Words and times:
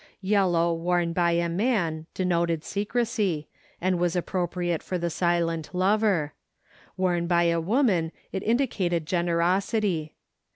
Yellow 0.23 0.73
worn 0.73 1.13
by 1.13 1.33
a 1.33 1.47
man 1.47 2.07
denoted 2.15 2.63
secrecy, 2.63 3.47
and 3.79 3.99
was 3.99 4.15
appropriate 4.15 4.81
for 4.81 4.97
the 4.97 5.11
silent 5.11 5.69
lover; 5.75 6.33
worn 6.97 7.27
by 7.27 7.43
a 7.43 7.61
woman 7.61 8.11
it 8.31 8.41
indicated 8.41 9.05
generosity. 9.05 10.15